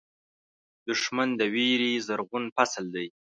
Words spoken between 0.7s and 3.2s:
دښمن د وېرې زرغون فصل دی